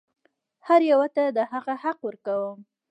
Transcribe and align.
هر 0.67 0.81
یوه 0.91 1.07
ته 1.15 1.23
د 1.37 1.39
هغه 1.51 1.73
حق 1.83 1.99
ورکوم. 2.07 2.57